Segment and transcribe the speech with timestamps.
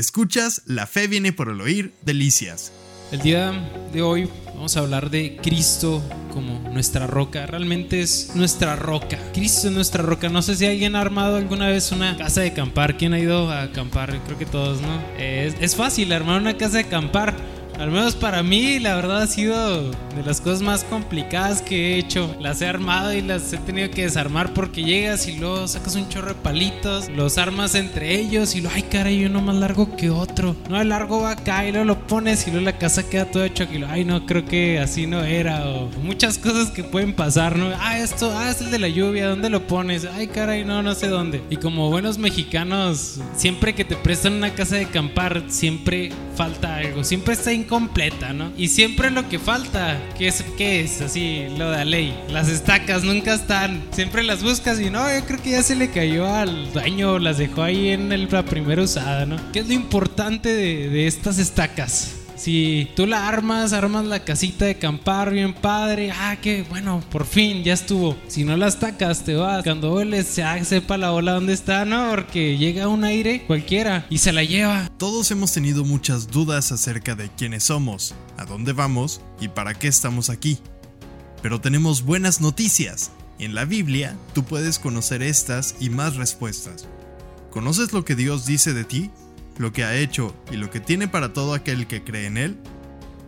[0.00, 2.72] Escuchas La fe viene por el oír, delicias.
[3.12, 3.52] El día
[3.92, 7.44] de hoy vamos a hablar de Cristo como nuestra roca.
[7.44, 9.18] Realmente es nuestra roca.
[9.34, 10.30] Cristo es nuestra roca.
[10.30, 12.96] No sé si alguien ha armado alguna vez una casa de acampar.
[12.96, 14.18] ¿Quién ha ido a acampar?
[14.24, 15.02] Creo que todos, ¿no?
[15.18, 17.36] Es, es fácil armar una casa de acampar
[17.80, 21.98] al menos para mí, la verdad ha sido de las cosas más complicadas que he
[21.98, 22.36] hecho.
[22.38, 26.06] Las he armado y las he tenido que desarmar porque llegas y luego sacas un
[26.10, 30.10] chorro de palitos, los armas entre ellos y luego, ay, caray, uno más largo que
[30.10, 30.54] otro.
[30.68, 33.44] No, el largo va acá y luego lo pones y luego la casa queda todo
[33.44, 35.64] hecho y ay, no, creo que así no era.
[36.02, 37.70] Muchas cosas que pueden pasar, ¿no?
[37.80, 40.04] Ah, esto, ah, es el de la lluvia, ¿dónde lo pones?
[40.04, 41.42] Ay, caray, no, no sé dónde.
[41.48, 47.04] Y como buenos mexicanos, siempre que te prestan una casa de acampar, siempre falta algo,
[47.04, 48.50] siempre está completa, ¿no?
[48.56, 50.42] Y siempre lo que falta, ¿qué es?
[50.56, 51.02] ¿Qué es?
[51.02, 52.18] Así, lo de la ley.
[52.30, 53.82] Las estacas nunca están.
[53.90, 57.36] Siempre las buscas y no, yo creo que ya se le cayó al dueño, las
[57.36, 59.36] dejó ahí en la primera usada, ¿no?
[59.52, 62.19] ¿Qué es lo importante de, de estas estacas?
[62.40, 67.26] Si tú la armas, armas la casita de campar bien padre, ah, que bueno, por
[67.26, 68.16] fin ya estuvo.
[68.28, 69.62] Si no las tacas, te vas.
[69.62, 72.08] Cuando hueles, se sepa la ola dónde está, ¿no?
[72.08, 74.88] Porque llega un aire cualquiera y se la lleva.
[74.96, 79.88] Todos hemos tenido muchas dudas acerca de quiénes somos, a dónde vamos y para qué
[79.88, 80.60] estamos aquí.
[81.42, 83.10] Pero tenemos buenas noticias.
[83.38, 86.86] En la Biblia, tú puedes conocer estas y más respuestas.
[87.50, 89.10] ¿Conoces lo que Dios dice de ti?
[89.60, 92.56] Lo que ha hecho y lo que tiene para todo aquel que cree en Él,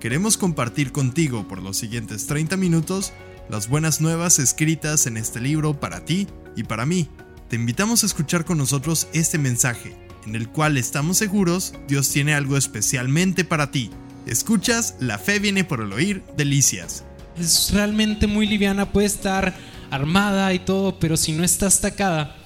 [0.00, 3.12] queremos compartir contigo por los siguientes 30 minutos
[3.50, 7.08] las buenas nuevas escritas en este libro para ti y para mí.
[7.50, 9.94] Te invitamos a escuchar con nosotros este mensaje,
[10.26, 13.90] en el cual estamos seguros Dios tiene algo especialmente para ti.
[14.26, 17.04] Escuchas, la fe viene por el oír, delicias.
[17.38, 19.54] Es realmente muy liviana, puede estar
[19.90, 22.36] armada y todo, pero si no está estacada,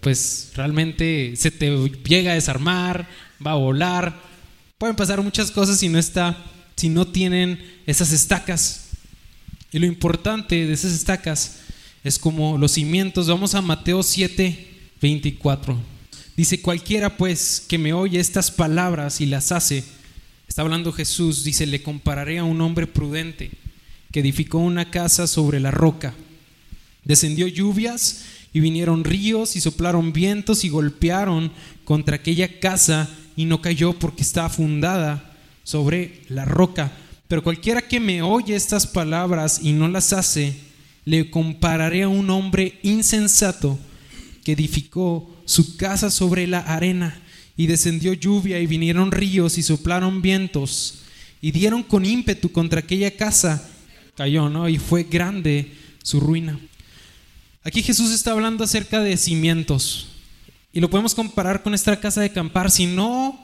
[0.00, 1.70] pues realmente se te
[2.04, 3.08] llega a desarmar,
[3.44, 4.14] va a volar.
[4.78, 6.36] Pueden pasar muchas cosas si no está,
[6.76, 8.88] si no tienen esas estacas.
[9.72, 11.60] Y lo importante de esas estacas
[12.04, 13.28] es como los cimientos.
[13.28, 14.68] Vamos a Mateo 7,
[15.00, 15.76] 24.
[16.36, 19.84] Dice, cualquiera pues que me oye estas palabras y las hace,
[20.46, 23.50] está hablando Jesús, dice, le compararé a un hombre prudente
[24.12, 26.14] que edificó una casa sobre la roca.
[27.04, 31.52] Descendió lluvias y vinieron ríos y soplaron vientos y golpearon
[31.84, 36.92] contra aquella casa y no cayó porque estaba fundada sobre la roca.
[37.28, 40.56] Pero cualquiera que me oye estas palabras y no las hace,
[41.04, 43.78] le compararé a un hombre insensato
[44.42, 47.20] que edificó su casa sobre la arena
[47.56, 51.00] y descendió lluvia y vinieron ríos y soplaron vientos
[51.40, 53.68] y dieron con ímpetu contra aquella casa.
[54.16, 54.68] Cayó, ¿no?
[54.68, 55.72] Y fue grande
[56.02, 56.58] su ruina.
[57.62, 60.08] Aquí Jesús está hablando acerca de cimientos.
[60.76, 62.70] Y lo podemos comparar con nuestra casa de acampar.
[62.70, 63.40] Si no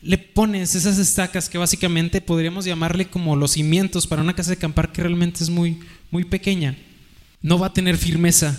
[0.00, 4.56] le pones esas estacas que básicamente podríamos llamarle como los cimientos para una casa de
[4.56, 5.78] acampar que realmente es muy,
[6.10, 6.78] muy pequeña,
[7.42, 8.58] no va a tener firmeza.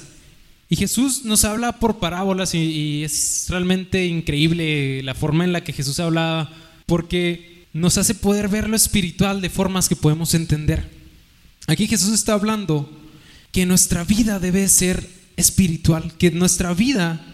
[0.70, 5.74] Y Jesús nos habla por parábolas y, es realmente increíble la forma en la que
[5.74, 6.54] Jesús hablaba
[6.86, 10.88] porque nos hace poder ver lo espiritual de formas que podemos entender.
[11.66, 12.88] Aquí Jesús está hablando
[13.52, 17.26] que nuestra vida debe ser espiritual, que nuestra vida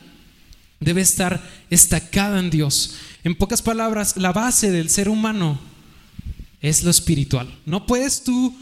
[0.80, 2.96] debe estar estacada en Dios.
[3.24, 5.60] En pocas palabras, la base del ser humano
[6.62, 7.54] es lo espiritual.
[7.66, 8.56] No puedes tú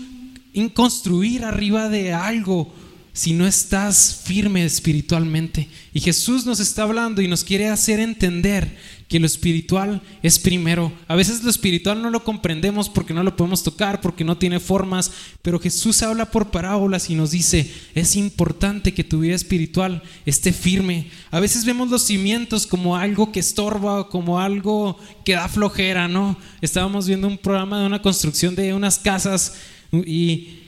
[0.73, 2.73] construir arriba de algo
[3.13, 5.69] si no estás firme espiritualmente.
[5.93, 8.77] Y Jesús nos está hablando y nos quiere hacer entender
[9.07, 10.91] que lo espiritual es primero.
[11.07, 14.59] A veces lo espiritual no lo comprendemos porque no lo podemos tocar, porque no tiene
[14.59, 15.11] formas,
[15.41, 20.51] pero Jesús habla por parábolas y nos dice, es importante que tu vida espiritual esté
[20.51, 21.09] firme.
[21.29, 26.37] A veces vemos los cimientos como algo que estorba, como algo que da flojera, ¿no?
[26.61, 29.53] Estábamos viendo un programa de una construcción de unas casas
[29.91, 30.61] y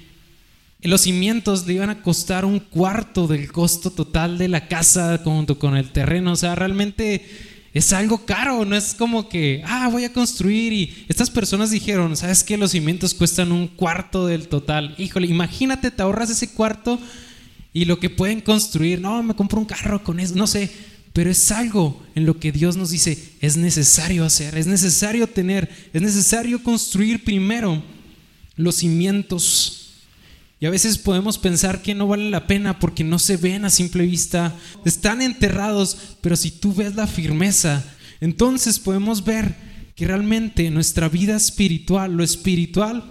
[0.81, 5.57] los cimientos le iban a costar un cuarto del costo total de la casa junto
[5.57, 6.33] con el terreno.
[6.33, 7.25] O sea, realmente
[7.73, 12.15] es algo caro, no es como que, ah, voy a construir y estas personas dijeron,
[12.17, 12.57] ¿sabes qué?
[12.57, 14.95] Los cimientos cuestan un cuarto del total.
[14.97, 16.99] Híjole, imagínate, te ahorras ese cuarto
[17.73, 20.71] y lo que pueden construir, no, me compro un carro con eso, no sé,
[21.13, 25.69] pero es algo en lo que Dios nos dice, es necesario hacer, es necesario tener,
[25.93, 27.83] es necesario construir primero
[28.55, 29.86] los cimientos
[30.59, 33.69] y a veces podemos pensar que no vale la pena porque no se ven a
[33.69, 34.55] simple vista.
[34.85, 37.85] Están enterrados, pero si tú ves la firmeza,
[38.21, 39.55] entonces podemos ver
[39.95, 43.03] que realmente nuestra vida espiritual, lo espiritual,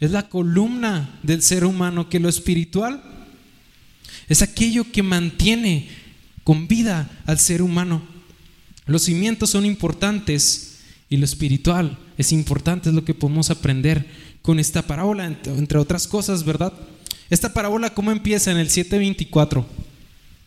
[0.00, 3.02] es la columna del ser humano, que lo espiritual
[4.30, 5.88] es aquello que mantiene
[6.44, 8.00] con vida al ser humano.
[8.86, 10.78] Los cimientos son importantes
[11.08, 14.06] y lo espiritual es importante, es lo que podemos aprender
[14.42, 16.72] con esta parábola, entre otras cosas, ¿verdad?
[17.28, 19.64] Esta parábola, ¿cómo empieza en el 724?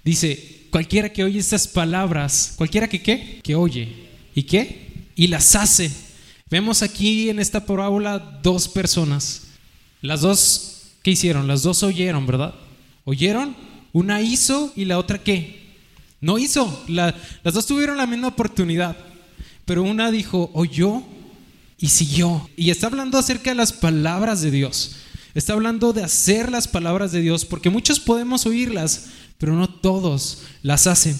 [0.04, 3.94] Dice, cualquiera que oye estas palabras, cualquiera que qué, que oye,
[4.36, 5.08] ¿y qué?
[5.16, 5.92] Y las hace.
[6.50, 9.44] Vemos aquí en esta parábola dos personas.
[10.02, 11.48] Las dos, ¿qué hicieron?
[11.48, 12.54] Las dos oyeron, ¿verdad?
[13.06, 13.56] ¿Oyeron?
[13.94, 15.62] Una hizo y la otra qué?
[16.20, 16.84] No hizo.
[16.88, 17.14] las
[17.54, 18.98] dos tuvieron la misma oportunidad.
[19.66, 21.04] Pero una dijo, oyó
[21.84, 22.50] y siguió.
[22.56, 24.96] Y está hablando acerca de las palabras de Dios.
[25.34, 29.08] Está hablando de hacer las palabras de Dios, porque muchos podemos oírlas,
[29.38, 31.20] pero no todos las hacen.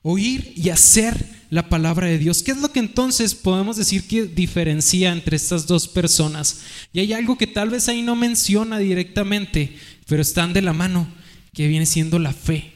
[0.00, 2.42] Oír y hacer la palabra de Dios.
[2.42, 6.62] ¿Qué es lo que entonces podemos decir que diferencia entre estas dos personas?
[6.94, 9.76] Y hay algo que tal vez ahí no menciona directamente,
[10.06, 11.08] pero están de la mano,
[11.52, 12.72] que viene siendo la fe.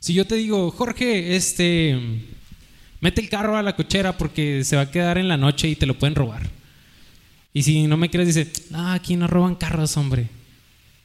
[0.00, 1.98] Si yo te digo, Jorge, este,
[3.02, 5.76] mete el carro a la cochera porque se va a quedar en la noche y
[5.76, 6.61] te lo pueden robar.
[7.54, 10.28] Y si no me crees, dice, ah, aquí no roban carros, hombre.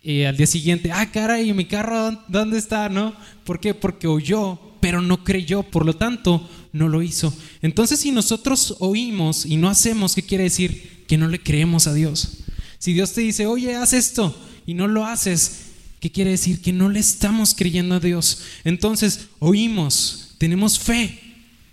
[0.02, 2.88] Y al día siguiente, ah, caray, mi carro, ¿dónde está?
[2.88, 3.14] ¿No?
[3.44, 3.74] ¿Por qué?
[3.74, 7.34] Porque oyó, pero no creyó, por lo tanto, no lo hizo.
[7.62, 11.04] Entonces, si nosotros oímos y no hacemos, ¿qué quiere decir?
[11.08, 12.40] Que no le creemos a Dios.
[12.80, 15.64] Si Dios te dice, oye, haz esto, y no lo haces,
[16.00, 16.62] ¿qué quiere decir?
[16.62, 18.44] Que no le estamos creyendo a Dios.
[18.64, 21.20] Entonces, oímos, tenemos fe,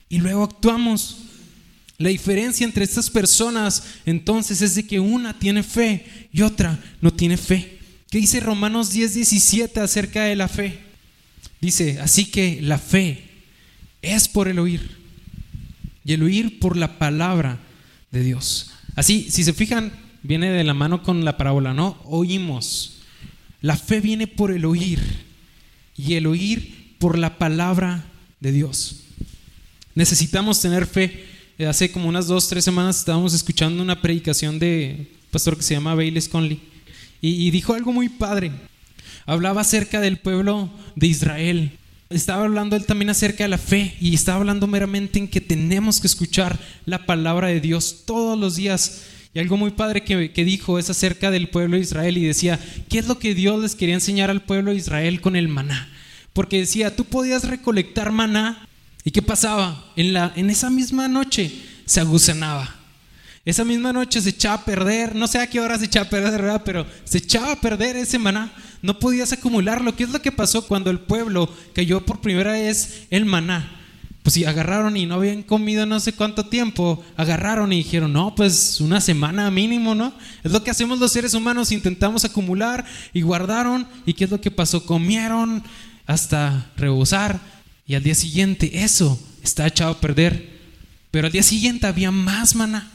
[0.08, 1.23] y luego actuamos.
[1.98, 7.12] La diferencia entre estas personas entonces es de que una tiene fe y otra no
[7.12, 7.78] tiene fe.
[8.10, 10.78] ¿Qué dice Romanos 10, 17 acerca de la fe?
[11.60, 13.24] Dice, así que la fe
[14.02, 14.98] es por el oír
[16.04, 17.58] y el oír por la palabra
[18.10, 18.72] de Dios.
[18.96, 19.92] Así, si se fijan,
[20.22, 21.98] viene de la mano con la parábola, ¿no?
[22.04, 22.98] Oímos.
[23.60, 25.00] La fe viene por el oír
[25.96, 28.04] y el oír por la palabra
[28.40, 29.04] de Dios.
[29.94, 35.56] Necesitamos tener fe hace como unas dos, tres semanas estábamos escuchando una predicación de pastor
[35.56, 36.60] que se llama Bayles Conley
[37.20, 38.52] y, dijo algo muy padre.
[39.24, 41.78] Hablaba acerca del pueblo de Israel.
[42.10, 46.00] Estaba hablando él también acerca de la fe y estaba hablando meramente en que tenemos
[46.00, 49.04] que escuchar la palabra de Dios todos los días.
[49.32, 52.60] Y algo muy padre que, que, dijo es acerca del pueblo de Israel y decía,
[52.90, 55.88] ¿qué es lo que Dios les quería enseñar al pueblo de Israel con el maná?
[56.34, 58.68] Porque decía, tú podías recolectar maná
[59.04, 59.92] ¿Y qué pasaba?
[59.96, 61.52] En, la, en esa misma noche
[61.84, 62.74] se agucenaba.
[63.44, 66.10] Esa misma noche se echaba a perder, no sé a qué hora se echaba a
[66.10, 66.62] perder, ¿verdad?
[66.64, 68.50] Pero se echaba a perder ese maná.
[68.80, 69.94] No podías acumularlo.
[69.94, 73.80] ¿Qué es lo que pasó cuando el pueblo cayó por primera vez el maná?
[74.22, 78.34] Pues si agarraron y no habían comido no sé cuánto tiempo, agarraron y dijeron, no,
[78.34, 80.14] pues una semana mínimo, ¿no?
[80.42, 83.86] Es lo que hacemos los seres humanos, intentamos acumular y guardaron.
[84.06, 84.86] ¿Y qué es lo que pasó?
[84.86, 85.62] Comieron
[86.06, 87.38] hasta rebosar
[87.86, 90.54] y al día siguiente eso está echado a perder.
[91.10, 92.90] Pero al día siguiente había más maná.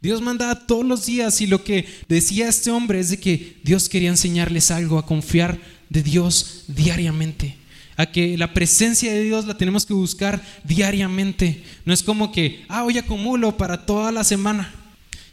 [0.00, 3.88] Dios mandaba todos los días y lo que decía este hombre es de que Dios
[3.88, 5.58] quería enseñarles algo, a confiar
[5.88, 7.56] de Dios diariamente,
[7.96, 11.64] a que la presencia de Dios la tenemos que buscar diariamente.
[11.86, 14.74] No es como que, ah, hoy acumulo para toda la semana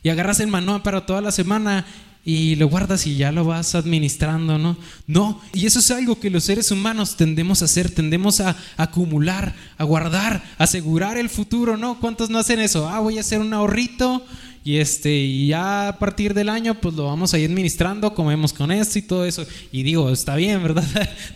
[0.04, 1.86] y agarras el maná para toda la semana
[2.24, 4.78] y lo guardas y ya lo vas administrando, ¿no?
[5.08, 9.56] No, y eso es algo que los seres humanos tendemos a hacer, tendemos a acumular,
[9.78, 12.00] a guardar, asegurar el futuro, ¿no?
[12.00, 12.88] ¿Cuántos no hacen eso?
[12.88, 14.24] Ah, voy a hacer un ahorrito
[14.64, 18.54] y este y ya a partir del año pues lo vamos a ir administrando, comemos
[18.54, 19.46] con esto y todo eso.
[19.72, 20.86] Y digo, está bien, ¿verdad?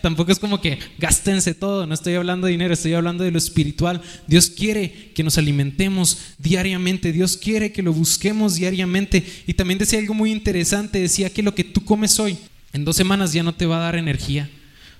[0.00, 3.38] Tampoco es como que gástense todo, no estoy hablando de dinero, estoy hablando de lo
[3.38, 4.00] espiritual.
[4.26, 9.24] Dios quiere que nos alimentemos diariamente, Dios quiere que lo busquemos diariamente.
[9.46, 12.38] Y también decía algo muy interesante, decía que lo que tú comes hoy
[12.72, 14.48] en dos semanas ya no te va a dar energía.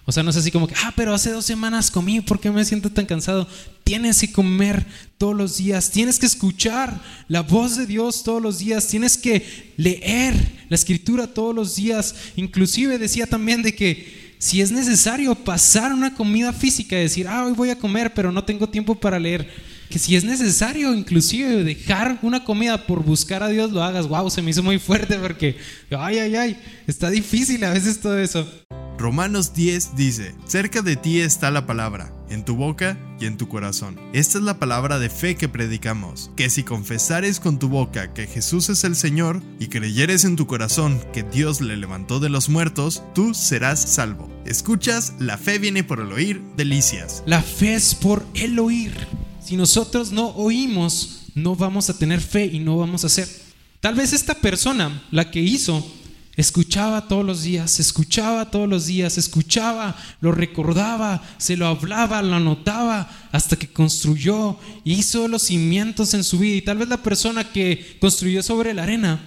[0.08, 2.48] O sea, no es así como que, ah, pero hace dos semanas comí, ¿por qué
[2.52, 3.48] me siento tan cansado?
[3.82, 4.86] Tienes que comer
[5.18, 9.74] todos los días, tienes que escuchar la voz de Dios todos los días, tienes que
[9.76, 10.34] leer
[10.68, 12.14] la escritura todos los días.
[12.36, 17.54] Inclusive decía también de que si es necesario pasar una comida física, decir, ah, hoy
[17.54, 19.50] voy a comer, pero no tengo tiempo para leer.
[19.90, 24.06] Que si es necesario, inclusive dejar una comida por buscar a Dios, lo hagas.
[24.06, 25.56] Wow, se me hizo muy fuerte porque,
[25.90, 28.46] ay, ay, ay, está difícil a veces todo eso.
[28.98, 33.46] Romanos 10 dice, cerca de ti está la palabra, en tu boca y en tu
[33.46, 34.00] corazón.
[34.14, 38.26] Esta es la palabra de fe que predicamos, que si confesares con tu boca que
[38.26, 42.48] Jesús es el Señor y creyeres en tu corazón que Dios le levantó de los
[42.48, 44.30] muertos, tú serás salvo.
[44.46, 47.22] Escuchas, la fe viene por el oír, delicias.
[47.26, 48.94] La fe es por el oír.
[49.44, 53.28] Si nosotros no oímos, no vamos a tener fe y no vamos a hacer.
[53.80, 55.86] Tal vez esta persona, la que hizo,
[56.36, 62.34] Escuchaba todos los días, escuchaba todos los días, escuchaba, lo recordaba, se lo hablaba, lo
[62.34, 66.56] anotaba, hasta que construyó, hizo los cimientos en su vida.
[66.56, 69.18] Y tal vez la persona que construyó sobre la arena,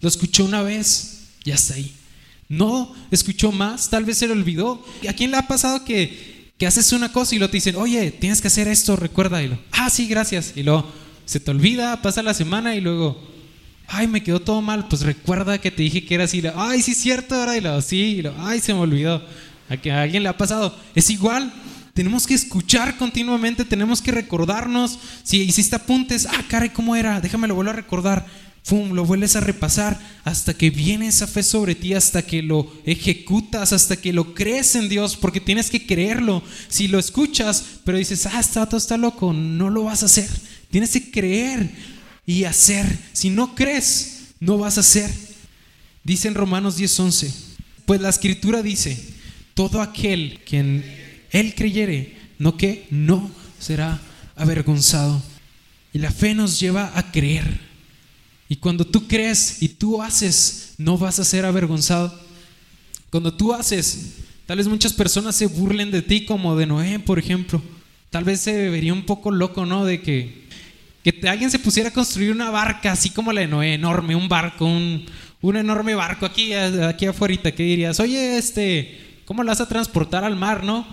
[0.00, 1.92] lo escuchó una vez y hasta ahí.
[2.48, 4.82] No escuchó más, tal vez se le olvidó.
[5.06, 8.10] ¿A quién le ha pasado que, que haces una cosa y lo te dicen, oye,
[8.10, 9.58] tienes que hacer esto, recuérdalo?
[9.70, 10.54] Ah, sí, gracias.
[10.56, 10.90] Y luego
[11.26, 13.31] se te olvida, pasa la semana y luego
[13.88, 16.92] ay, me quedó todo mal, pues recuerda que te dije que era así, ay, sí
[16.92, 19.22] es cierto, ahora y lo, sí, ay, se me olvidó.
[19.68, 20.76] A que a alguien le ha pasado.
[20.94, 21.52] Es igual,
[21.94, 24.98] tenemos que escuchar continuamente, tenemos que recordarnos.
[25.22, 27.20] Si hiciste apuntes, ah, caray, ¿cómo era?
[27.20, 28.26] Déjame lo vuelvo a recordar.
[28.64, 32.72] Fum, lo vuelves a repasar hasta que viene esa fe sobre ti, hasta que lo
[32.86, 36.42] ejecutas, hasta que lo crees en Dios, porque tienes que creerlo.
[36.68, 40.28] Si lo escuchas, pero dices, ah, está, está loco, no lo vas a hacer.
[40.70, 41.70] Tienes que creer
[42.26, 42.98] y hacer.
[43.12, 45.10] Si no crees, no vas a hacer.
[46.04, 47.32] Dice en Romanos 10:11,
[47.86, 48.98] pues la escritura dice,
[49.54, 50.84] todo aquel que en
[51.30, 54.00] él creyere, no que no será
[54.36, 55.22] avergonzado.
[55.92, 57.60] Y la fe nos lleva a creer.
[58.48, 62.18] Y cuando tú crees y tú haces, no vas a ser avergonzado.
[63.10, 64.14] Cuando tú haces,
[64.46, 67.62] tal vez muchas personas se burlen de ti como de Noé, por ejemplo.
[68.10, 69.84] Tal vez se vería un poco loco, ¿no?
[69.84, 70.41] De que
[71.02, 74.28] que alguien se pusiera a construir una barca así como la de Noé, enorme, un
[74.28, 75.04] barco, un,
[75.40, 78.00] un enorme barco aquí, aquí afuera, ¿qué dirías?
[78.00, 80.86] Oye, este, ¿cómo lo vas a transportar al mar, no?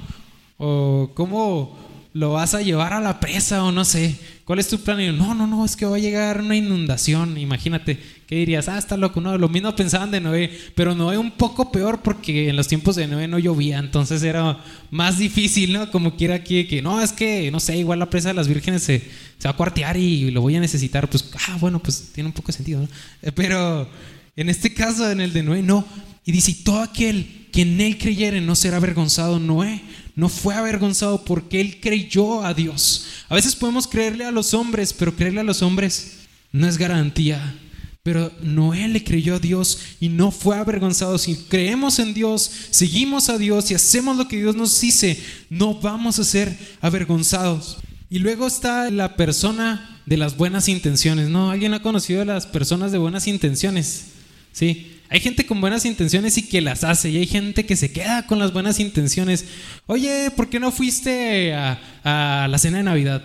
[0.57, 1.78] O cómo
[2.13, 4.17] lo vas a llevar a la presa o no sé.
[4.43, 4.99] ¿Cuál es tu plan?
[4.99, 7.37] Y no, no, no, es que va a llegar una inundación.
[7.37, 8.67] Imagínate, ¿qué dirías?
[8.67, 9.21] Ah, está loco.
[9.21, 12.95] No, lo mismo pensaban de Noé, pero Noé un poco peor porque en los tiempos
[12.95, 14.57] de Noé no llovía, entonces era
[14.89, 15.91] más difícil, ¿no?
[15.91, 18.81] Como quiera aquí, que no, es que, no sé, igual la presa de las vírgenes
[18.81, 18.99] se,
[19.37, 21.07] se va a cuartear y lo voy a necesitar.
[21.07, 22.87] Pues, ah, bueno, pues tiene un poco de sentido, ¿no?
[23.21, 23.87] Eh, pero
[24.35, 25.85] en este caso, en el de Noé, no.
[26.25, 29.39] Y dice, todo aquel que en él creyere no será avergonzado.
[29.39, 29.81] Noé
[30.19, 33.05] no fue avergonzado porque él creyó a Dios.
[33.29, 36.17] A veces podemos creerle a los hombres, pero creerle a los hombres
[36.51, 37.55] no es garantía.
[38.03, 41.17] Pero Noé le creyó a Dios y no fue avergonzado.
[41.17, 45.17] Si creemos en Dios, seguimos a Dios y hacemos lo que Dios nos dice,
[45.49, 47.77] no vamos a ser avergonzados.
[48.09, 51.29] Y luego está la persona de las buenas intenciones.
[51.29, 51.49] ¿No?
[51.49, 54.07] ¿Alguien ha conocido a las personas de buenas intenciones?
[54.51, 54.98] Sí.
[55.11, 58.27] Hay gente con buenas intenciones y que las hace, y hay gente que se queda
[58.27, 59.45] con las buenas intenciones.
[59.87, 63.23] Oye, ¿por qué no fuiste a, la cena de Navidad?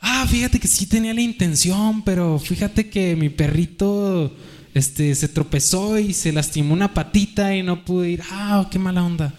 [0.00, 4.34] Ah, fíjate que sí tenía la intención, pero fíjate que mi perrito
[4.74, 8.22] este, se tropezó y se lastimó una patita y no pude ir.
[8.28, 9.32] Ah, qué mala onda.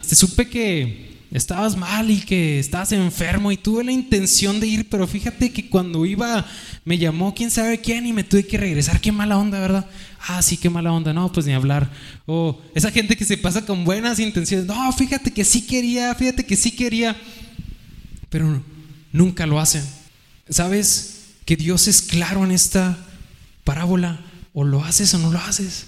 [0.00, 4.88] Se supe que estabas mal y que estabas enfermo y tuve la intención de ir,
[4.88, 6.44] pero fíjate que cuando iba
[6.84, 9.00] me llamó quién sabe quién y me tuve que regresar.
[9.00, 9.86] Qué mala onda, ¿verdad?
[10.28, 11.90] Ah, sí, qué mala onda, no, pues ni hablar.
[12.26, 16.46] O esa gente que se pasa con buenas intenciones, no, fíjate que sí quería, fíjate
[16.46, 17.16] que sí quería,
[18.28, 18.62] pero
[19.12, 19.84] nunca lo hacen.
[20.48, 22.98] ¿Sabes que Dios es claro en esta
[23.64, 24.20] parábola?
[24.54, 25.86] O lo haces o no lo haces.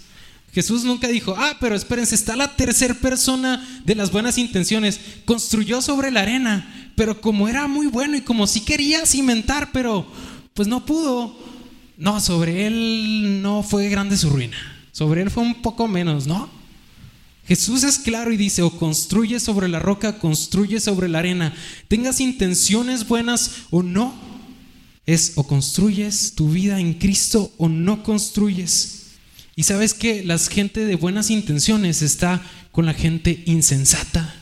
[0.54, 5.00] Jesús nunca dijo, ah, pero espérense, está la tercera persona de las buenas intenciones.
[5.24, 10.06] Construyó sobre la arena, pero como era muy bueno y como sí quería cimentar, pero
[10.54, 11.36] pues no pudo,
[11.96, 14.56] no, sobre él no fue grande su ruina.
[14.92, 16.48] Sobre él fue un poco menos, ¿no?
[17.46, 21.54] Jesús es claro y dice, o construye sobre la roca, construye sobre la arena.
[21.88, 24.14] Tengas intenciones buenas o no.
[25.06, 29.02] Es o construyes tu vida en Cristo o no construyes.
[29.56, 34.34] Y sabes que la gente de buenas intenciones está con la gente insensata.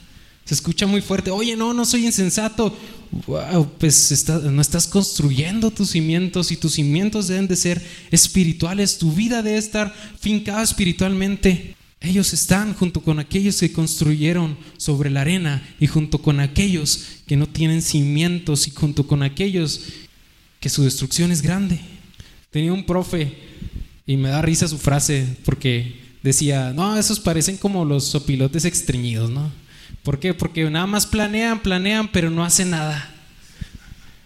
[0.44, 2.76] Se escucha muy fuerte, oye, no, no soy insensato
[3.26, 9.12] wow, pues no estás construyendo tus cimientos y tus cimientos deben de ser espirituales, tu
[9.12, 11.76] vida debe estar fincada espiritualmente.
[12.00, 17.36] Ellos están junto con aquellos que construyeron sobre la arena y junto con aquellos que
[17.36, 19.82] no tienen cimientos y junto con aquellos
[20.58, 21.78] que su destrucción es grande.
[22.50, 23.32] Tenía un profe
[24.04, 29.30] y me da risa su frase porque decía, no, esos parecen como los sopilotes extrañidos,
[29.30, 29.52] ¿no?
[30.02, 30.34] ¿Por qué?
[30.34, 33.08] Porque nada más planean, planean, pero no hacen nada.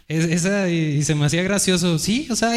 [0.09, 1.99] esa, y, se me hacía gracioso.
[1.99, 2.53] Sí, o sea,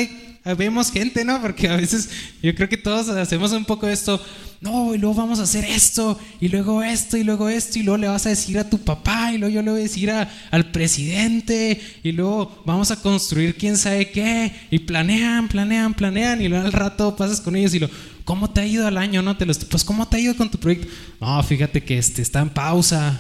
[0.58, 1.42] vemos gente, ¿no?
[1.42, 2.10] Porque a veces
[2.42, 4.22] yo creo que todos hacemos un poco esto.
[4.62, 7.98] No, y luego vamos a hacer esto, y luego esto, y luego esto, y luego
[7.98, 10.72] le vas a decir a tu papá, y luego yo le voy a decir al
[10.72, 16.66] presidente, y luego vamos a construir quién sabe qué, y planean, planean, planean, y luego
[16.66, 17.90] al rato pasas con ellos y lo,
[18.26, 19.22] ¿cómo te ha ido al año?
[19.22, 20.88] No pues ¿cómo te ha ido con tu proyecto?
[21.20, 23.20] No, fíjate que este está en pausa.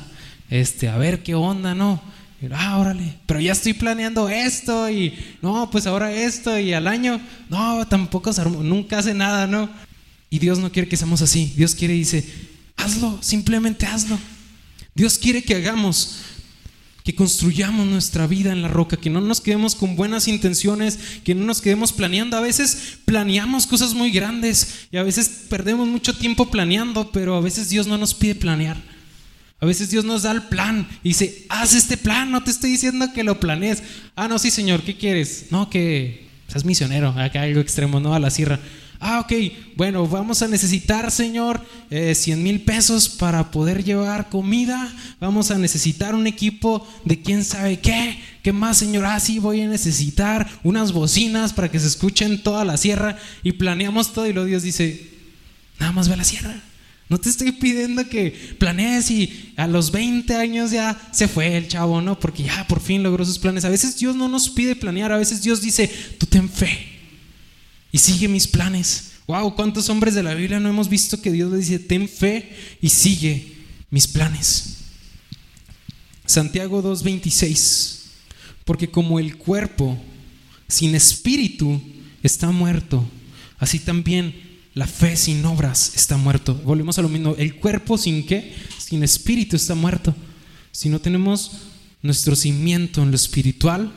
[0.49, 2.01] Este, a ver qué onda, ¿no?
[2.53, 7.19] ah, órale, pero ya estoy planeando esto y no, pues ahora esto y al año,
[7.49, 8.31] no, tampoco
[8.63, 9.69] nunca hace nada, ¿no?
[10.29, 11.53] Y Dios no quiere que seamos así.
[11.57, 12.23] Dios quiere, dice,
[12.77, 14.17] hazlo, simplemente hazlo.
[14.93, 16.19] Dios quiere que hagamos,
[17.09, 21.33] que construyamos nuestra vida en la roca, que no nos quedemos con buenas intenciones, que
[21.33, 22.37] no nos quedemos planeando.
[22.37, 27.41] A veces planeamos cosas muy grandes y a veces perdemos mucho tiempo planeando, pero a
[27.41, 28.77] veces Dios no nos pide planear.
[29.59, 32.69] A veces Dios nos da el plan y dice, haz este plan, no te estoy
[32.69, 33.81] diciendo que lo planees.
[34.15, 35.47] Ah, no, sí, Señor, ¿qué quieres?
[35.49, 38.59] No, que seas misionero, acá algo extremo, no a la sierra.
[39.01, 39.31] Ah, ok,
[39.77, 44.93] bueno, vamos a necesitar, Señor, 100 eh, mil pesos para poder llevar comida.
[45.21, 48.19] Vamos a necesitar un equipo de quién sabe qué.
[48.43, 49.05] ¿Qué más, Señor?
[49.05, 53.17] Ah, sí, voy a necesitar unas bocinas para que se escuchen toda la sierra.
[53.41, 55.09] Y planeamos todo y luego Dios dice,
[55.79, 56.61] nada más ve a la sierra.
[57.07, 61.69] No te estoy pidiendo que planees y a los 20 años ya se fue el
[61.69, 62.19] chavo, ¿no?
[62.19, 63.63] Porque ya por fin logró sus planes.
[63.63, 66.88] A veces Dios no nos pide planear, a veces Dios dice, tú ten fe
[67.91, 69.11] y sigue mis planes.
[69.27, 72.55] Wow, ¿cuántos hombres de la Biblia no hemos visto que Dios le dice, ten fe
[72.81, 73.53] y sigue
[73.89, 74.77] mis planes?
[76.25, 77.97] Santiago 2.26,
[78.65, 79.97] porque como el cuerpo
[80.67, 81.81] sin espíritu
[82.21, 83.07] está muerto,
[83.57, 84.35] así también
[84.73, 86.55] la fe sin obras está muerto.
[86.63, 88.53] Volvemos a lo mismo, el cuerpo sin qué?
[88.77, 90.15] Sin espíritu está muerto.
[90.71, 91.51] Si no tenemos
[92.01, 93.91] nuestro cimiento en lo espiritual,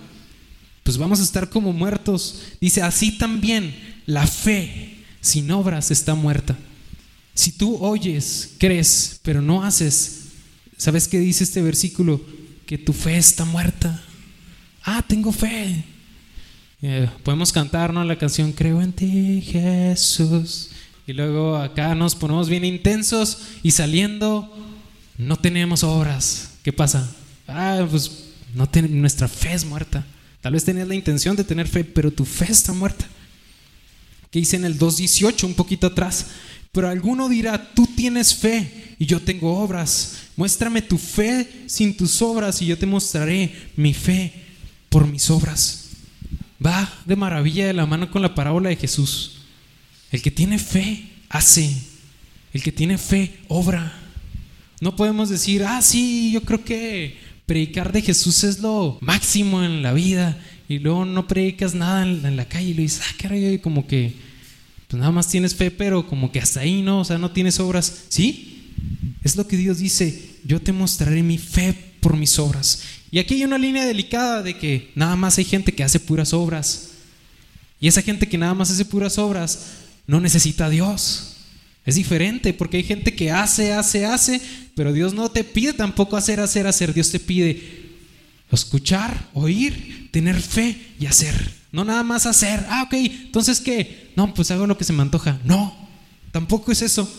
[0.83, 2.43] pues vamos a estar como muertos.
[2.61, 3.75] Dice, así también
[4.07, 6.57] la fe sin obras está muerta.
[7.35, 10.27] Si tú oyes, crees, pero no haces,
[10.77, 12.21] ¿sabes qué dice este versículo?
[12.67, 14.03] Que tu fe está muerta.
[14.83, 15.85] Ah, tengo fe.
[16.83, 20.71] Eh, podemos cantar la canción Creo en ti, Jesús.
[21.07, 24.53] Y luego acá nos ponemos bien intensos y saliendo
[25.17, 26.51] no tenemos obras.
[26.63, 27.09] ¿Qué pasa?
[27.47, 28.25] Ah, pues
[28.55, 30.05] no nuestra fe es muerta.
[30.43, 33.07] Tal vez tenías la intención de tener fe, pero tu fe está muerta.
[34.31, 36.27] Que dice en el 2.18, un poquito atrás.
[36.73, 40.25] Pero alguno dirá, tú tienes fe y yo tengo obras.
[40.37, 44.33] Muéstrame tu fe sin tus obras y yo te mostraré mi fe
[44.89, 45.91] por mis obras.
[46.65, 49.43] Va de maravilla de la mano con la parábola de Jesús.
[50.11, 51.73] El que tiene fe hace.
[52.53, 53.93] El que tiene fe obra.
[54.81, 59.83] No podemos decir, ah, sí, yo creo que predicar de Jesús es lo máximo en
[59.83, 63.59] la vida y luego no predicas nada en, la calle y le dices, ah, caray,
[63.59, 64.15] como que
[64.89, 67.61] pues nada más tienes fe, pero como que hasta ahí no, o sea, no tienes
[67.61, 68.05] obras.
[68.09, 68.73] ¿Sí?
[69.23, 72.83] Es lo que Dios dice, yo te mostraré mi fe por mis obras.
[73.11, 76.33] Y aquí hay una línea delicada de que nada más hay gente que hace puras
[76.33, 76.91] obras.
[77.81, 79.73] Y esa gente que nada más hace puras obras
[80.07, 81.32] no necesita a Dios.
[81.85, 84.41] Es diferente porque hay gente que hace, hace, hace,
[84.75, 86.95] pero Dios no te pide tampoco hacer, hacer, hacer.
[86.95, 87.91] Dios te pide
[88.51, 91.35] escuchar, oír, tener fe y hacer.
[91.73, 92.65] No nada más hacer.
[92.69, 94.13] Ah, ok, entonces ¿qué?
[94.15, 95.41] No, pues hago lo que se me antoja.
[95.45, 95.75] No,
[96.31, 97.11] tampoco es eso.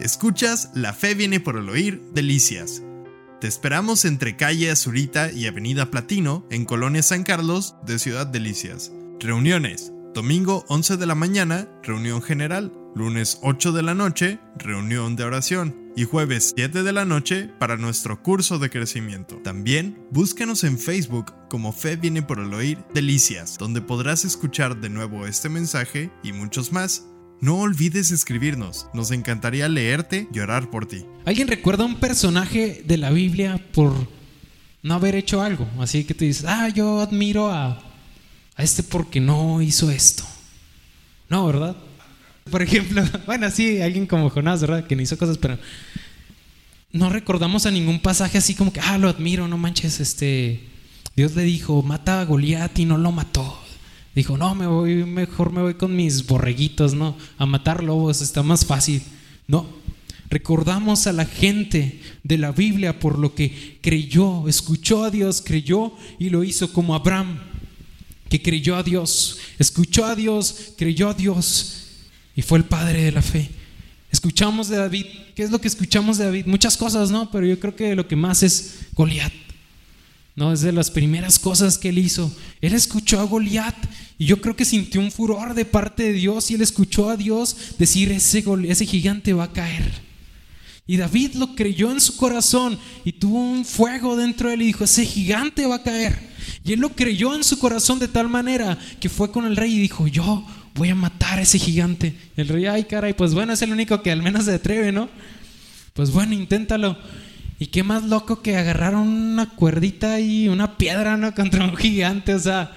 [0.00, 2.82] Escuchas La Fe viene por el oír, Delicias.
[3.40, 8.92] Te esperamos entre calle Azurita y Avenida Platino, en Colonia San Carlos, de Ciudad Delicias.
[9.20, 9.91] Reuniones.
[10.14, 12.70] Domingo 11 de la mañana, reunión general.
[12.94, 15.74] Lunes 8 de la noche, reunión de oración.
[15.96, 19.36] Y jueves 7 de la noche para nuestro curso de crecimiento.
[19.36, 24.90] También búscanos en Facebook como Fe viene por el oír Delicias, donde podrás escuchar de
[24.90, 27.06] nuevo este mensaje y muchos más.
[27.40, 31.06] No olvides escribirnos, nos encantaría leerte y orar por ti.
[31.24, 33.94] ¿Alguien recuerda un personaje de la Biblia por
[34.82, 35.66] no haber hecho algo?
[35.78, 37.91] Así que te dices, ah, yo admiro a,
[38.56, 40.24] a este porque no hizo esto.
[41.28, 41.76] No, ¿verdad?
[42.50, 44.86] Por ejemplo, bueno, sí, alguien como Jonás, ¿verdad?
[44.86, 45.58] Que no hizo cosas, pero
[46.92, 50.60] no recordamos a ningún pasaje así como que, ah, lo admiro, no manches, este,
[51.16, 53.58] Dios le dijo, mata a Goliat y no lo mató.
[54.14, 57.16] Dijo, no, me voy, mejor me voy con mis borreguitos, ¿no?
[57.38, 59.02] A matar lobos está más fácil.
[59.46, 59.66] No,
[60.28, 65.94] recordamos a la gente de la Biblia por lo que creyó, escuchó a Dios, creyó
[66.18, 67.38] y lo hizo como Abraham,
[68.32, 71.82] que creyó a Dios, escuchó a Dios, creyó a Dios
[72.34, 73.50] y fue el padre de la fe.
[74.10, 75.04] Escuchamos de David.
[75.36, 76.46] ¿Qué es lo que escuchamos de David?
[76.46, 77.30] Muchas cosas, ¿no?
[77.30, 79.34] Pero yo creo que lo que más es Goliat.
[80.34, 82.34] No, es de las primeras cosas que él hizo.
[82.62, 83.76] Él escuchó a Goliat
[84.16, 87.18] y yo creo que sintió un furor de parte de Dios y él escuchó a
[87.18, 89.92] Dios decir, ese, ese gigante va a caer.
[90.86, 94.66] Y David lo creyó en su corazón y tuvo un fuego dentro de él y
[94.68, 96.31] dijo, ese gigante va a caer.
[96.64, 99.74] Y él lo creyó en su corazón de tal manera que fue con el rey
[99.74, 102.14] y dijo, yo voy a matar a ese gigante.
[102.36, 105.08] El rey, ay caray, pues bueno, es el único que al menos se atreve, ¿no?
[105.92, 106.96] Pues bueno, inténtalo.
[107.58, 111.34] Y qué más loco que agarraron una cuerdita y una piedra, ¿no?
[111.34, 112.72] Contra un gigante, o sea.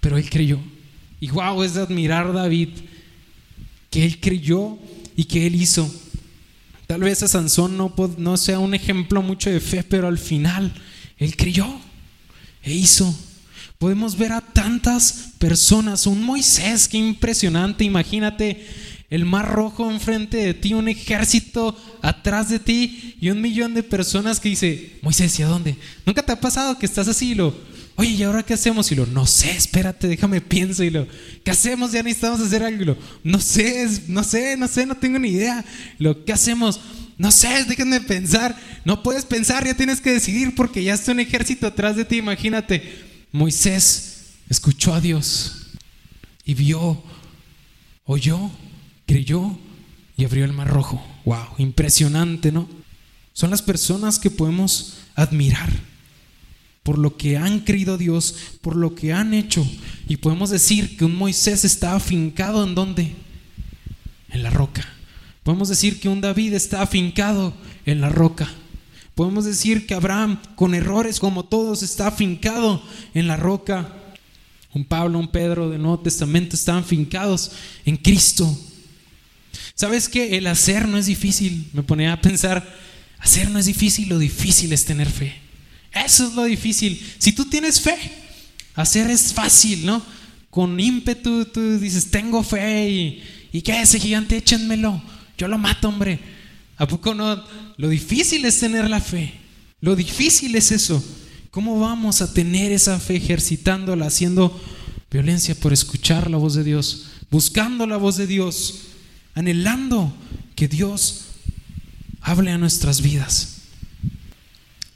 [0.00, 0.58] Pero él creyó.
[1.20, 2.70] Y wow, es de admirar David.
[3.90, 4.78] que él creyó
[5.16, 5.92] y que él hizo.
[6.86, 10.72] Tal vez a Sansón no, no sea un ejemplo mucho de fe, pero al final
[11.16, 11.80] él creyó
[12.64, 13.14] e hizo.
[13.78, 18.66] Podemos ver a tantas personas, un Moisés, qué impresionante, imagínate
[19.10, 23.82] el mar rojo enfrente de ti, un ejército atrás de ti y un millón de
[23.82, 25.76] personas que dice, Moisés, ¿y a dónde?
[26.06, 27.54] ¿Nunca te ha pasado que estás así y lo,
[27.96, 28.90] oye, ¿y ahora qué hacemos?
[28.90, 31.06] Y lo, no sé, espérate, déjame pienso y lo,
[31.44, 31.92] ¿qué hacemos?
[31.92, 32.96] Ya necesitamos hacer algo.
[33.22, 35.64] no sé, no sé, no sé, no tengo ni idea.
[35.98, 36.80] Lo, ¿qué hacemos?
[37.16, 38.58] No sé, déjenme pensar.
[38.84, 42.16] No puedes pensar, ya tienes que decidir porque ya está un ejército atrás de ti,
[42.16, 43.04] imagínate.
[43.32, 45.68] Moisés escuchó a Dios
[46.44, 47.02] y vio,
[48.04, 48.50] oyó,
[49.06, 49.58] creyó
[50.16, 51.04] y abrió el mar rojo.
[51.24, 52.68] Wow, impresionante, ¿no?
[53.32, 55.70] Son las personas que podemos admirar
[56.84, 59.66] por lo que han creído Dios, por lo que han hecho.
[60.06, 63.14] Y podemos decir que un Moisés está afincado en dónde?
[64.28, 64.93] En la roca.
[65.44, 67.54] Podemos decir que un David está afincado
[67.84, 68.50] en la roca.
[69.14, 73.92] Podemos decir que Abraham, con errores como todos, está afincado en la roca.
[74.72, 77.52] Un Pablo, un Pedro del Nuevo Testamento están fincados
[77.84, 78.58] en Cristo.
[79.74, 81.68] ¿Sabes que El hacer no es difícil.
[81.74, 82.66] Me ponía a pensar,
[83.18, 85.34] hacer no es difícil, lo difícil es tener fe.
[85.92, 87.00] Eso es lo difícil.
[87.18, 87.96] Si tú tienes fe,
[88.74, 90.02] hacer es fácil, ¿no?
[90.48, 93.82] Con ímpetu tú dices, tengo fe y, y ¿qué?
[93.82, 95.13] Ese gigante, échenmelo.
[95.38, 96.18] Yo lo mato, hombre.
[96.76, 97.42] ¿A poco no?
[97.76, 99.32] Lo difícil es tener la fe.
[99.80, 101.02] Lo difícil es eso.
[101.50, 104.60] ¿Cómo vamos a tener esa fe ejercitándola, haciendo
[105.10, 108.80] violencia por escuchar la voz de Dios, buscando la voz de Dios,
[109.34, 110.12] anhelando
[110.56, 111.26] que Dios
[112.20, 113.58] hable a nuestras vidas?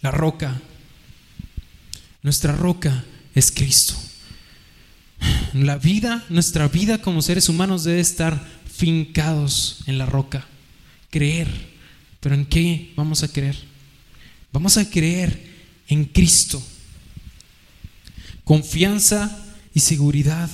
[0.00, 0.60] La roca,
[2.22, 3.94] nuestra roca es Cristo.
[5.52, 8.44] La vida, nuestra vida como seres humanos debe estar
[8.78, 10.46] fincados en la roca,
[11.10, 11.68] creer
[12.20, 13.56] pero ¿en qué vamos a creer?
[14.52, 15.40] Vamos a creer
[15.88, 16.62] en Cristo.
[18.44, 20.50] Confianza y seguridad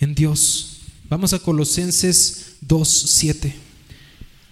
[0.00, 0.80] en Dios.
[1.08, 3.52] Vamos a Colosenses 2.7.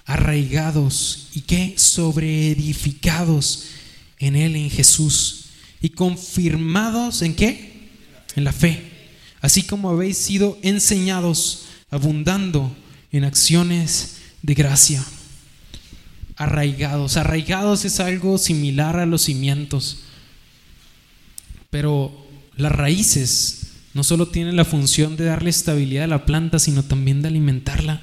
[0.05, 1.75] Arraigados y qué?
[1.77, 3.65] Sobreedificados
[4.19, 5.47] en Él, en Jesús.
[5.81, 7.89] Y confirmados en qué?
[8.37, 8.91] En la fe.
[9.41, 12.75] Así como habéis sido enseñados, abundando
[13.13, 15.05] en acciones de gracia
[16.37, 17.17] arraigados.
[17.17, 19.99] Arraigados es algo similar a los cimientos,
[21.71, 26.83] pero las raíces no solo tienen la función de darle estabilidad a la planta, sino
[26.83, 28.03] también de alimentarla.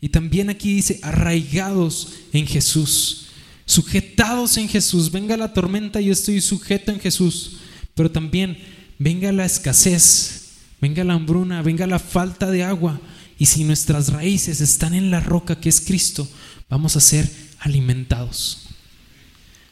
[0.00, 3.26] Y también aquí dice, arraigados en Jesús,
[3.66, 5.10] sujetados en Jesús.
[5.10, 7.58] Venga la tormenta, yo estoy sujeto en Jesús.
[7.94, 8.56] Pero también
[8.98, 13.00] venga la escasez, venga la hambruna, venga la falta de agua.
[13.40, 16.28] Y si nuestras raíces están en la roca que es Cristo,
[16.68, 17.26] vamos a ser
[17.58, 18.66] alimentados.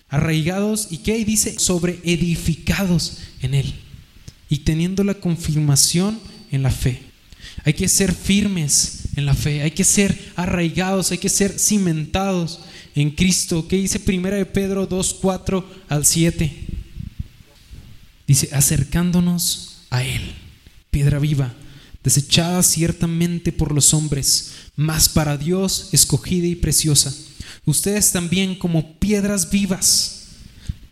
[0.09, 3.75] Arraigados y qué dice sobre edificados en él
[4.49, 6.19] y teniendo la confirmación
[6.51, 7.03] en la fe.
[7.63, 12.61] Hay que ser firmes en la fe, hay que ser arraigados, hay que ser cimentados
[12.95, 13.69] en Cristo.
[13.69, 16.57] ¿Qué dice primera de Pedro 2, 4 al 7?
[18.27, 20.23] Dice, acercándonos a Él,
[20.91, 21.55] piedra viva,
[22.03, 27.15] desechada ciertamente por los hombres, mas para Dios escogida y preciosa.
[27.65, 30.27] Ustedes también como piedras vivas,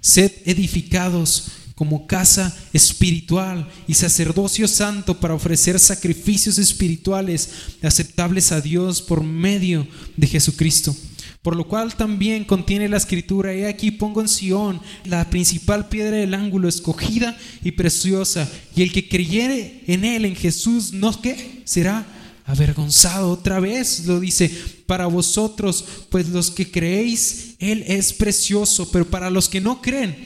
[0.00, 7.50] sed edificados como casa espiritual y sacerdocio santo para ofrecer sacrificios espirituales
[7.82, 10.96] aceptables a Dios por medio de Jesucristo.
[11.46, 16.16] Por lo cual también contiene la escritura, he aquí pongo en Sión la principal piedra
[16.16, 21.16] del ángulo, escogida y preciosa, y el que creyere en él, en Jesús, no
[21.62, 22.04] será
[22.46, 23.30] avergonzado.
[23.30, 24.50] Otra vez lo dice,
[24.86, 30.16] para vosotros, pues los que creéis, Él es precioso, pero para los que no creen,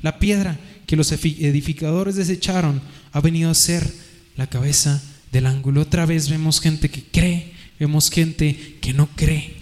[0.00, 3.92] la piedra que los edificadores desecharon ha venido a ser
[4.36, 5.80] la cabeza del ángulo.
[5.80, 9.57] Otra vez vemos gente que cree, vemos gente que no cree.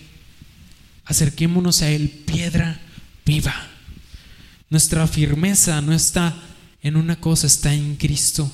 [1.06, 2.80] Acerquémonos a Él, piedra
[3.24, 3.54] viva.
[4.68, 6.36] Nuestra firmeza no está
[6.82, 8.50] en una cosa, está en Cristo.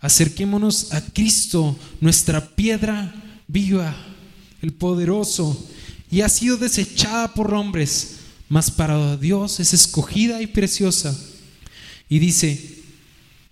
[0.00, 3.12] Acerquémonos a Cristo, nuestra piedra
[3.46, 3.94] viva,
[4.62, 5.68] el poderoso,
[6.10, 8.16] y ha sido desechada por hombres,
[8.48, 11.16] mas para Dios es escogida y preciosa.
[12.08, 12.78] Y dice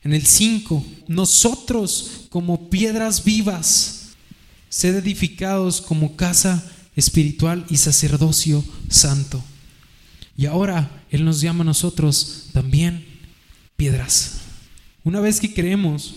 [0.02, 4.10] en el 5, nosotros como piedras vivas,
[4.68, 6.64] sed edificados como casa
[6.98, 9.42] espiritual y sacerdocio santo.
[10.36, 13.06] Y ahora Él nos llama a nosotros también
[13.76, 14.40] piedras.
[15.04, 16.14] Una vez que creemos,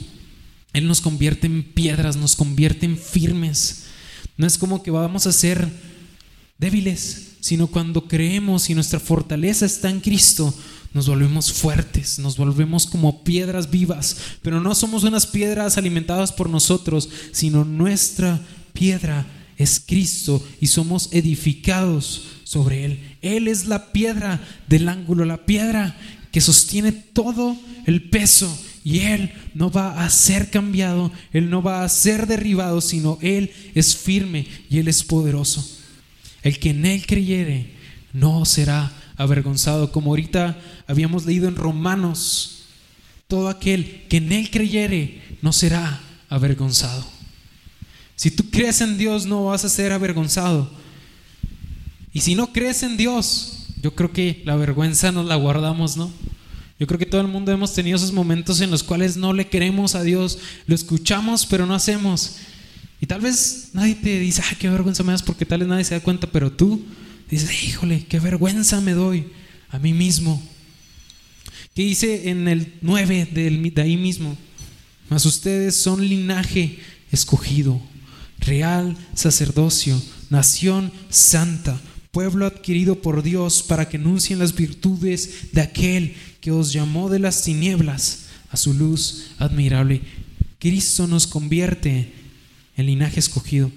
[0.74, 3.84] él nos convierte en piedras, nos convierte en firmes.
[4.38, 5.70] No es como que vamos a ser
[6.58, 10.54] débiles, sino cuando creemos y nuestra fortaleza está en Cristo,
[10.94, 16.50] nos volvemos fuertes, nos volvemos como piedras vivas, pero no somos unas piedras alimentadas por
[16.50, 18.42] nosotros, sino nuestra
[18.74, 19.26] piedra
[19.62, 23.00] es Cristo y somos edificados sobre Él.
[23.22, 25.96] Él es la piedra del ángulo, la piedra
[26.32, 31.84] que sostiene todo el peso y Él no va a ser cambiado, Él no va
[31.84, 35.66] a ser derribado, sino Él es firme y Él es poderoso.
[36.42, 37.74] El que en Él creyere
[38.14, 42.64] no será avergonzado, como ahorita habíamos leído en Romanos,
[43.28, 47.21] todo aquel que en Él creyere no será avergonzado.
[48.22, 50.70] Si tú crees en Dios no vas a ser avergonzado.
[52.14, 56.12] Y si no crees en Dios, yo creo que la vergüenza nos la guardamos, ¿no?
[56.80, 59.48] Yo creo que todo el mundo hemos tenido esos momentos en los cuales no le
[59.48, 62.36] queremos a Dios, lo escuchamos pero no hacemos.
[63.02, 65.84] Y tal vez nadie te dice, ay, qué vergüenza me das porque tal vez nadie
[65.84, 66.80] se da cuenta, pero tú
[67.28, 69.32] dices, híjole, qué vergüenza me doy
[69.70, 70.40] a mí mismo.
[71.74, 74.38] ¿Qué dice en el 9 de ahí mismo?
[75.10, 76.78] Mas ustedes son linaje
[77.12, 77.82] escogido,
[78.42, 81.80] real sacerdocio, nación santa,
[82.12, 87.20] pueblo adquirido por Dios para que anuncien las virtudes de aquel que os llamó de
[87.20, 90.02] las tinieblas a su luz admirable.
[90.60, 92.14] Cristo nos convierte
[92.76, 93.72] en linaje escogido.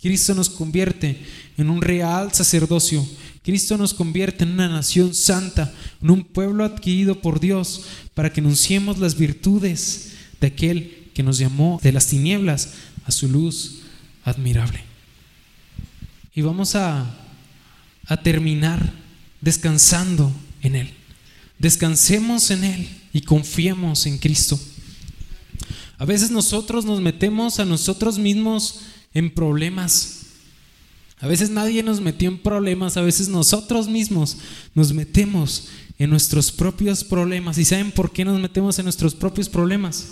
[0.00, 1.18] Cristo nos convierte
[1.56, 3.06] en un real sacerdocio.
[3.42, 7.82] Cristo nos convierte en una nación santa, en un pueblo adquirido por Dios,
[8.14, 12.70] para que anunciemos las virtudes de aquel que nos llamó de las tinieblas
[13.04, 13.82] a su luz
[14.24, 14.82] admirable.
[16.34, 17.06] Y vamos a,
[18.06, 18.92] a terminar
[19.40, 20.90] descansando en Él.
[21.58, 24.58] Descansemos en Él y confiemos en Cristo.
[25.98, 28.80] A veces nosotros nos metemos a nosotros mismos
[29.12, 30.20] en problemas.
[31.20, 34.36] A veces nadie nos metió en problemas, a veces nosotros mismos
[34.74, 37.56] nos metemos en nuestros propios problemas.
[37.56, 40.08] ¿Y saben por qué nos metemos en nuestros propios problemas?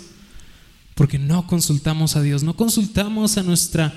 [0.95, 3.93] Porque no consultamos a Dios, no consultamos a nuestra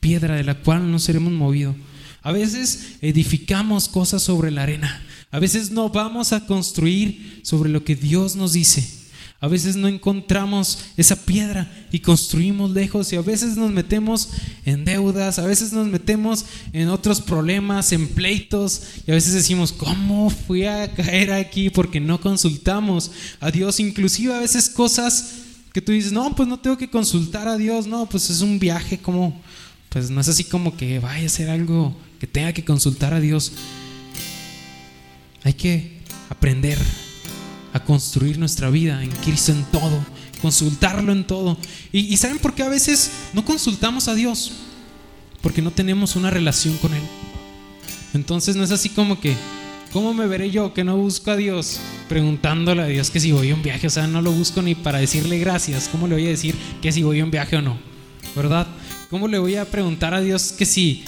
[0.00, 1.76] piedra de la cual no seremos movidos.
[2.22, 5.02] A veces edificamos cosas sobre la arena.
[5.30, 9.00] A veces no vamos a construir sobre lo que Dios nos dice.
[9.42, 14.28] A veces no encontramos esa piedra y construimos lejos y a veces nos metemos
[14.66, 19.72] en deudas, a veces nos metemos en otros problemas, en pleitos y a veces decimos,
[19.72, 21.70] ¿cómo fui a caer aquí?
[21.70, 25.39] Porque no consultamos a Dios, inclusive a veces cosas
[25.72, 28.58] que tú dices, no, pues no tengo que consultar a Dios, no, pues es un
[28.58, 29.40] viaje como,
[29.88, 33.20] pues no es así como que vaya a ser algo que tenga que consultar a
[33.20, 33.52] Dios.
[35.44, 36.78] Hay que aprender
[37.72, 40.04] a construir nuestra vida en Cristo en todo,
[40.42, 41.56] consultarlo en todo.
[41.92, 44.52] Y, ¿saben por qué a veces no consultamos a Dios?
[45.40, 47.02] Porque no tenemos una relación con Él.
[48.12, 49.36] Entonces no es así como que,
[49.92, 51.80] ¿cómo me veré yo que no busco a Dios?
[52.08, 54.74] Preguntándole a Dios que si voy a un viaje, o sea, no lo busco ni
[54.74, 55.88] para decirle gracias.
[55.88, 57.78] ¿Cómo le voy a decir que si voy a un viaje o no?
[58.34, 58.66] ¿Verdad?
[59.10, 61.04] ¿Cómo le voy a preguntar a Dios que si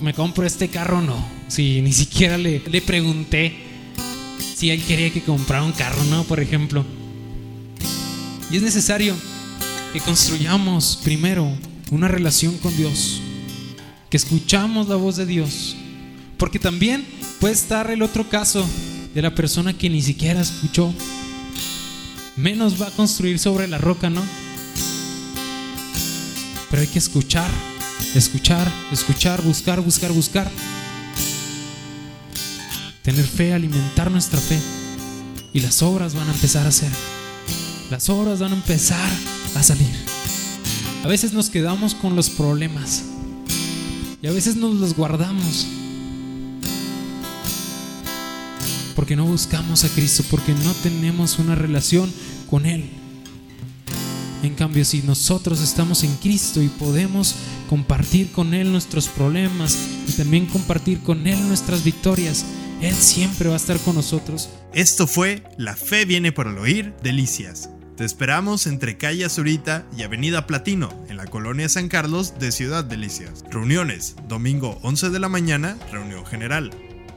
[0.00, 1.26] me compro este carro o no?
[1.48, 3.56] Si ni siquiera le, le pregunté
[4.54, 6.24] si él quería que comprara un carro, ¿no?
[6.24, 6.84] Por ejemplo.
[8.50, 9.14] Y es necesario
[9.92, 11.50] que construyamos primero
[11.90, 13.20] una relación con Dios,
[14.10, 15.76] que escuchamos la voz de Dios,
[16.36, 17.04] porque también
[17.40, 18.66] puede estar el otro caso
[19.14, 20.92] de la persona que ni siquiera escuchó,
[22.36, 24.22] menos va a construir sobre la roca, ¿no?
[26.70, 27.50] Pero hay que escuchar,
[28.14, 30.50] escuchar, escuchar, buscar, buscar, buscar
[33.08, 34.58] tener fe, alimentar nuestra fe.
[35.54, 36.90] Y las obras van a empezar a hacer.
[37.90, 39.10] Las obras van a empezar
[39.54, 39.94] a salir.
[41.02, 43.04] A veces nos quedamos con los problemas.
[44.20, 45.66] Y a veces nos los guardamos.
[48.98, 52.12] Porque no buscamos a Cristo, porque no tenemos una relación
[52.50, 52.90] con Él.
[54.42, 57.36] En cambio, si nosotros estamos en Cristo y podemos
[57.68, 62.44] compartir con Él nuestros problemas y también compartir con Él nuestras victorias,
[62.82, 64.48] él siempre va a estar con nosotros.
[64.74, 67.70] Esto fue La Fe viene por el oír, Delicias.
[67.96, 72.82] Te esperamos entre Calle Azurita y Avenida Platino, en la colonia San Carlos de Ciudad
[72.82, 73.44] Delicias.
[73.48, 76.72] Reuniones, domingo 11 de la mañana, reunión general.